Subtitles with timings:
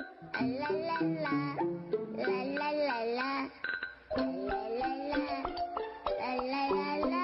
[0.00, 1.30] 啦啦啦，
[2.16, 2.24] 啦
[2.56, 3.50] 啦啦啦，
[4.16, 5.20] 啦啦啦啦，
[6.18, 7.14] 啦啦啦啦。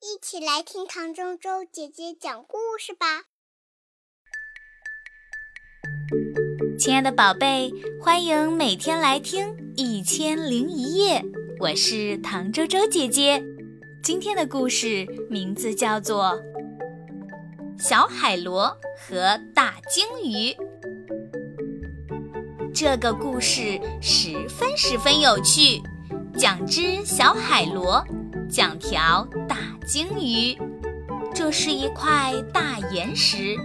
[0.00, 3.24] 一起来听唐周周姐姐讲故事吧。
[6.78, 7.72] 亲爱的宝贝，
[8.02, 11.20] 欢迎每天来听《一千零一夜》，
[11.60, 13.42] 我是唐周周姐姐。
[14.02, 16.24] 今天的故事名字叫做
[17.78, 20.50] 《小海螺和大鲸鱼》。
[22.74, 25.82] 这个故事十分十分有趣，
[26.38, 28.04] 讲只小海螺，
[28.50, 30.58] 讲条大鲸鱼。
[31.34, 33.56] 这是一块大岩石，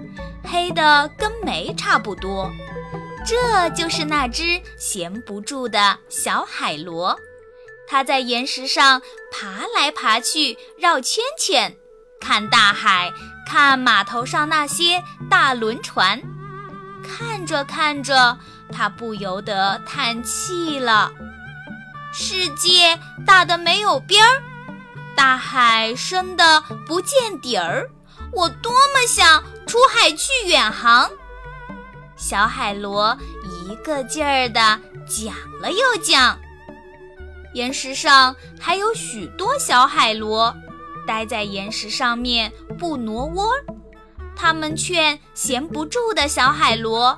[0.44, 2.52] 黑的跟煤差不多。
[3.26, 7.18] 这就是那只闲不住的小海螺，
[7.88, 11.78] 它在岩石上爬来爬去，绕圈圈，
[12.20, 13.10] 看大海，
[13.52, 16.22] 看码头上那些大轮船。
[17.04, 18.38] 看着看着，
[18.72, 21.12] 它不由得叹气了：
[22.14, 24.42] 世界大的没有边儿，
[25.18, 27.90] 大海深的不见底儿，
[28.32, 31.12] 我多么想出海去远航。
[32.16, 33.18] 小海螺
[33.68, 36.40] 一个劲儿地讲了又讲，
[37.54, 40.56] 岩石上还有许多小海螺，
[41.08, 43.48] 待在岩石上面不挪窝。
[44.36, 47.18] 他们劝闲不住的小海螺：“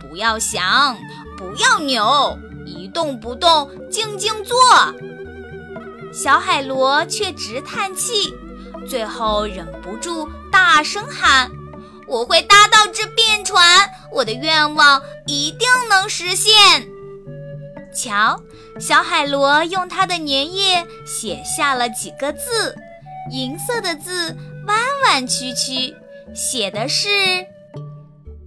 [0.00, 0.96] 不要想，
[1.36, 4.56] 不要扭，一动不动，静静坐。”
[6.12, 8.34] 小海螺却直叹气，
[8.88, 11.50] 最后忍不住大声喊。
[12.06, 16.88] 我会搭到这便船，我的愿望一定能实现。
[17.94, 18.40] 瞧，
[18.80, 22.74] 小海螺用它的粘液写下了几个字，
[23.30, 25.94] 银色的字，弯弯曲曲，
[26.34, 27.08] 写的是：“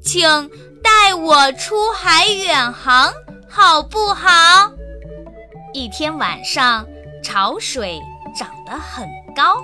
[0.02, 0.50] 请
[0.82, 3.14] 带我出海远航，
[3.50, 4.72] 好不好？”
[5.74, 6.86] 一天晚上，
[7.24, 8.00] 潮水
[8.38, 9.58] 涨得很高，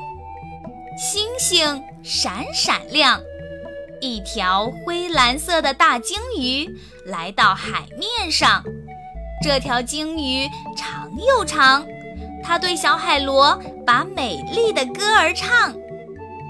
[0.97, 3.21] 星星闪闪亮。
[3.99, 6.69] 一条灰蓝色的大鲸鱼
[7.05, 8.63] 来到海面上，
[9.43, 10.47] 这条鲸鱼
[10.77, 11.83] 长又长，
[12.43, 15.75] 它对小海螺把美丽的歌儿唱，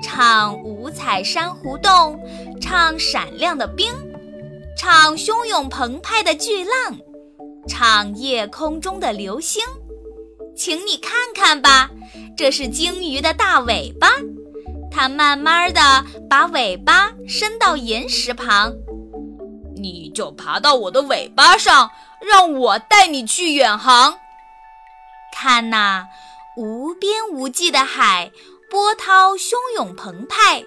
[0.03, 2.19] 唱五彩珊瑚洞，
[2.61, 3.91] 唱闪亮的冰，
[4.77, 6.97] 唱汹涌澎湃的巨浪，
[7.67, 9.63] 唱夜空中的流星。
[10.55, 11.89] 请你看看吧，
[12.35, 14.09] 这是鲸鱼的大尾巴。
[14.89, 18.73] 它慢慢地把尾巴伸到岩石旁，
[19.75, 24.17] 你就爬到我的尾巴上，让我带你去远航。
[25.39, 26.07] 看呐，
[26.57, 28.31] 无边无际的海，
[28.71, 30.65] 波涛汹涌澎湃，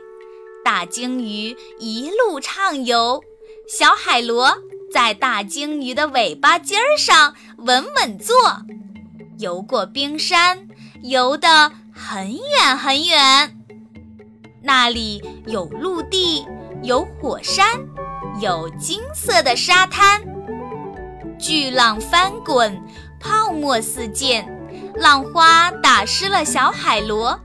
[0.64, 3.20] 大鲸鱼一路畅游，
[3.69, 4.58] 小海螺
[4.92, 8.36] 在大鲸鱼的尾巴尖儿上稳稳坐，
[9.41, 10.69] 游过冰山，
[11.02, 13.56] 游得很远很远。
[14.62, 16.47] 那里有陆地，
[16.84, 17.66] 有火山，
[18.41, 20.22] 有金色的沙滩。
[21.41, 22.81] 巨浪翻滚，
[23.19, 24.47] 泡沫四溅，
[25.00, 27.41] 浪花打湿了小海螺。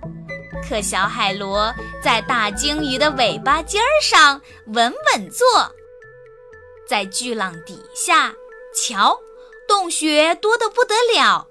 [0.68, 1.74] 可小海螺
[2.04, 5.48] 在大鲸鱼的尾巴尖儿上稳稳坐。
[6.86, 8.34] 在巨浪底下，
[8.76, 9.18] 瞧，
[9.70, 11.48] 洞穴多得不得了，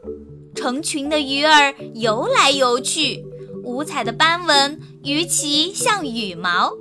[0.55, 3.25] 成群的鱼儿游来游去。
[3.65, 6.75] 五彩的斑纹，鱼鳍像羽毛，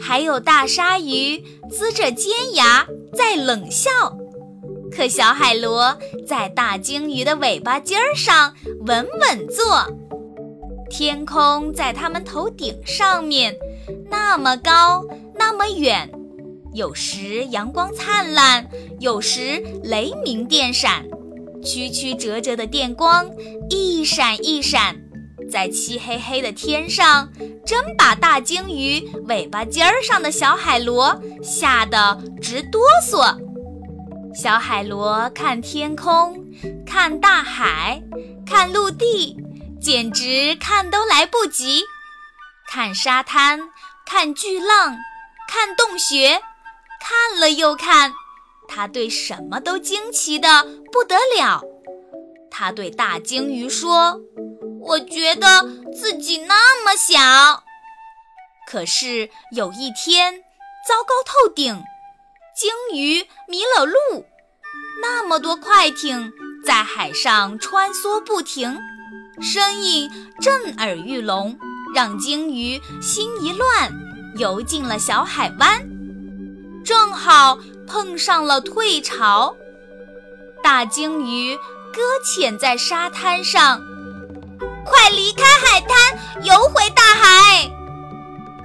[0.00, 3.90] 还有大鲨鱼呲着尖牙在冷笑。
[4.94, 8.54] 可小海螺在大鲸鱼的尾巴尖儿上
[8.86, 9.86] 稳稳坐。
[10.88, 13.56] 天空在它们头顶上面，
[14.08, 16.10] 那么高，那么远。
[16.72, 18.68] 有时阳光灿烂，
[19.00, 21.04] 有时雷鸣电闪，
[21.64, 23.28] 曲曲折折的电光
[23.70, 24.96] 一闪一闪。
[25.50, 27.28] 在漆黑黑的天上，
[27.66, 33.36] 真把大鲸鱼尾巴尖儿上的小海螺吓得直哆嗦。
[34.44, 36.44] 小海螺看天空，
[36.86, 38.02] 看大海，
[38.46, 39.38] 看陆地，
[39.80, 41.82] 简直看都来不及。
[42.68, 43.70] 看沙滩，
[44.04, 44.98] 看巨浪，
[45.48, 46.42] 看洞穴，
[47.00, 48.12] 看了又看，
[48.68, 51.62] 他对什么都惊奇的不得了。
[52.50, 54.20] 他对大鲸鱼说。
[54.82, 57.64] 我觉得自己那么小，
[58.68, 60.34] 可是有一天，
[60.86, 61.82] 糟糕透顶，
[62.54, 64.26] 鲸鱼迷了路。
[65.06, 66.32] 那么多快艇
[66.64, 68.80] 在海上穿梭不停，
[69.38, 70.10] 声音
[70.40, 71.58] 震耳欲聋，
[71.94, 73.92] 让鲸鱼心一乱，
[74.38, 75.86] 游进了小海湾，
[76.82, 79.54] 正好碰上了退潮，
[80.62, 81.54] 大鲸鱼
[81.92, 83.82] 搁浅在沙滩上，
[84.86, 87.70] 快离开海滩，游回大海！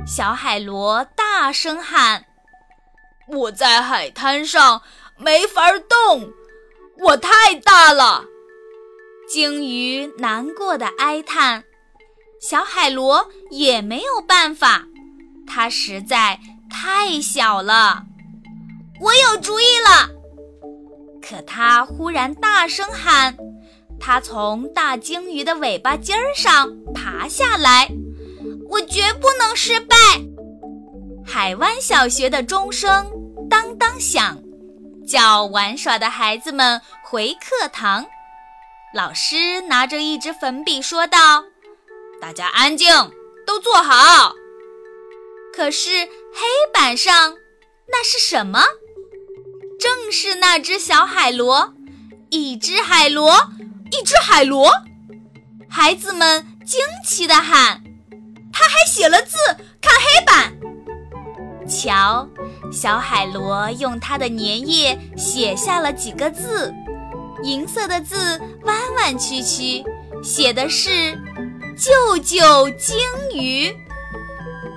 [0.07, 2.23] 小海螺大声喊
[3.27, 4.81] ：“我在海滩上
[5.19, 6.33] 没法动，
[6.99, 8.25] 我太大了。”
[9.29, 11.63] 鲸鱼难过的哀叹。
[12.41, 14.87] 小海螺也没有办法，
[15.45, 16.39] 它实在
[16.69, 18.05] 太小了。
[19.01, 20.09] 我有主意了！
[21.21, 23.37] 可它忽然大声喊
[23.99, 27.89] ：“它从大鲸鱼的尾巴尖儿上爬下来，
[28.69, 29.95] 我绝不能失败！”
[31.25, 33.05] 海湾小学的钟声
[33.49, 34.41] 当当响，
[35.09, 38.05] 叫玩耍的孩子们回课堂。
[38.93, 41.43] 老师拿着一支粉笔说道。
[42.21, 42.87] 大家安静，
[43.45, 44.35] 都坐好。
[45.51, 46.41] 可是黑
[46.71, 47.35] 板上
[47.87, 48.63] 那是什么？
[49.79, 51.73] 正是那只小海螺，
[52.29, 53.49] 一只海螺，
[53.91, 54.71] 一只海螺。
[55.67, 57.81] 孩子们惊奇地喊
[58.53, 59.37] ：“他还写了字，”
[61.79, 62.27] 瞧，
[62.71, 66.73] 小海螺用它的粘液写下了几个字，
[67.43, 69.83] 银色的字弯弯曲曲，
[70.21, 71.17] 写的是。
[71.77, 72.97] 救救鲸
[73.33, 73.73] 鱼！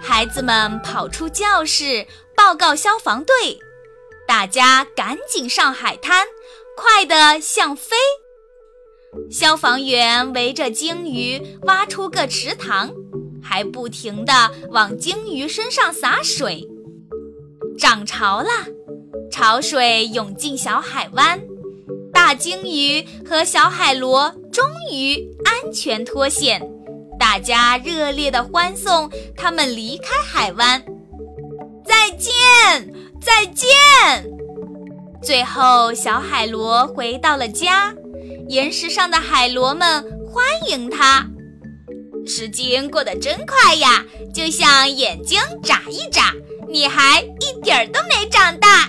[0.00, 2.06] 孩子们跑出教室
[2.36, 3.58] 报告消防队，
[4.28, 6.24] 大家赶紧上海滩，
[6.76, 7.96] 快得像飞。
[9.32, 12.92] 消防员围着鲸鱼挖出个池塘，
[13.42, 16.68] 还不停地往鲸鱼身上洒水。
[17.82, 18.48] 涨潮了，
[19.28, 21.42] 潮水涌进小海湾，
[22.12, 26.62] 大鲸鱼和小海螺终于安全脱险。
[27.18, 30.80] 大家热烈地欢送他们离开海湾，
[31.84, 32.32] 再见，
[33.20, 33.68] 再见。
[35.20, 37.92] 最后，小海螺回到了家，
[38.48, 41.26] 岩石上的海螺们欢迎他。
[42.24, 46.32] 时间过得真快呀，就像眼睛眨一眨，
[46.72, 48.88] 你还一点儿都没长大。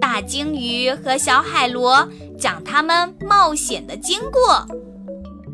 [0.00, 4.66] 大鲸鱼和小海螺讲他们冒险的经过。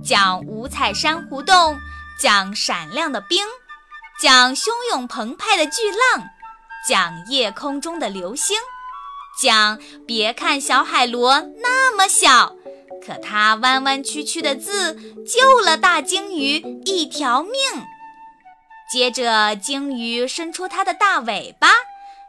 [0.05, 1.77] 讲五彩珊瑚洞，
[2.23, 3.45] 讲闪亮的冰，
[4.23, 6.25] 讲汹涌澎湃的巨浪，
[6.89, 8.57] 讲夜空中的流星，
[9.43, 12.55] 讲别看小海螺那么小，
[13.05, 14.95] 可它弯弯曲曲的字
[15.25, 17.53] 救了大鲸鱼一条命。
[18.91, 21.71] 接着，鲸鱼伸出它的大尾巴，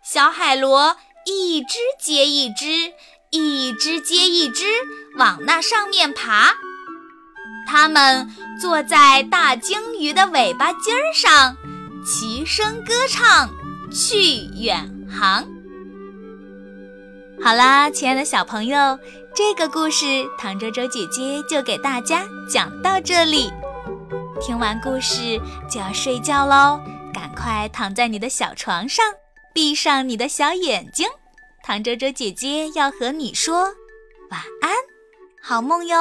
[0.04, 2.94] 小海螺一只接一只，
[3.30, 4.66] 一只接一只
[5.18, 6.56] 往那上面爬。
[7.68, 8.28] 它们
[8.60, 11.56] 坐在大鲸鱼的尾巴尖儿上，
[12.06, 13.50] 齐声歌唱，
[13.92, 15.46] 去远航。
[17.44, 18.98] 好啦，亲爱的小朋友，
[19.36, 23.52] 这个故事唐周周姐姐就给大家讲到这里。
[24.40, 25.40] 听完故事
[25.70, 26.80] 就要睡觉喽，
[27.14, 29.06] 赶快躺在你的小床上，
[29.54, 31.08] 闭上你的小眼睛。
[31.64, 33.64] 唐周周姐姐要和你说
[34.30, 34.72] 晚安，
[35.42, 35.98] 好梦哟。